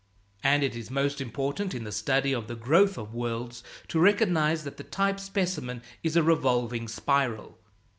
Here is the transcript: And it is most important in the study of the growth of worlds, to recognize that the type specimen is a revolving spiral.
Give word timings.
And 0.41 0.63
it 0.63 0.75
is 0.75 0.89
most 0.89 1.21
important 1.21 1.75
in 1.75 1.83
the 1.83 1.91
study 1.91 2.33
of 2.33 2.47
the 2.47 2.55
growth 2.55 2.97
of 2.97 3.13
worlds, 3.13 3.63
to 3.89 3.99
recognize 3.99 4.63
that 4.63 4.77
the 4.77 4.83
type 4.83 5.19
specimen 5.19 5.83
is 6.01 6.15
a 6.15 6.23
revolving 6.23 6.87
spiral. 6.87 7.59